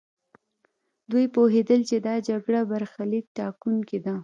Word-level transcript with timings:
دوی 1.11 1.25
پوهېدل 1.35 1.81
چې 1.89 1.95
دا 2.07 2.15
جګړه 2.27 2.61
برخليک 2.71 3.25
ټاکونکې 3.37 3.99
ده. 4.05 4.13